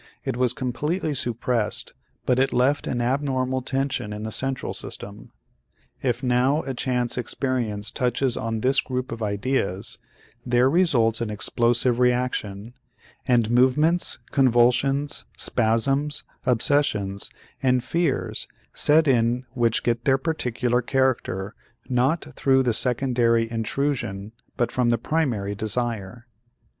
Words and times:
It 0.23 0.35
was 0.35 0.51
completely 0.53 1.13
suppressed 1.13 1.93
but 2.25 2.39
it 2.39 2.53
left 2.53 2.87
an 2.87 3.01
abnormal 3.01 3.61
tension 3.61 4.13
in 4.13 4.23
the 4.23 4.31
central 4.31 4.73
system. 4.73 5.31
If 6.01 6.23
now 6.23 6.63
a 6.63 6.73
chance 6.73 7.19
experience 7.19 7.91
touches 7.91 8.35
on 8.35 8.61
this 8.61 8.81
group 8.81 9.11
of 9.11 9.21
ideas, 9.21 9.99
there 10.43 10.71
results 10.71 11.21
an 11.21 11.29
explosive 11.29 11.99
reaction; 11.99 12.73
and 13.27 13.51
movements, 13.51 14.17
convulsions, 14.31 15.23
spasms, 15.37 16.23
obsessions, 16.47 17.29
and 17.61 17.83
fears 17.83 18.47
set 18.73 19.07
in 19.07 19.45
which 19.51 19.83
get 19.83 20.05
their 20.05 20.17
particular 20.17 20.81
character 20.81 21.53
not 21.89 22.25
through 22.33 22.63
the 22.63 22.73
secondary 22.73 23.51
intrusion 23.51 24.31
but 24.57 24.71
from 24.71 24.89
the 24.89 24.97
primary 24.97 25.53
desire. 25.53 26.25